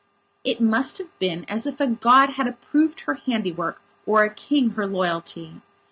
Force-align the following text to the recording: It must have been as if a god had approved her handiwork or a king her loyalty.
It 0.43 0.59
must 0.59 0.97
have 0.97 1.15
been 1.19 1.45
as 1.47 1.67
if 1.67 1.79
a 1.79 1.85
god 1.85 2.31
had 2.31 2.47
approved 2.47 3.01
her 3.01 3.13
handiwork 3.23 3.79
or 4.07 4.23
a 4.23 4.33
king 4.33 4.71
her 4.71 4.87
loyalty. 4.87 5.61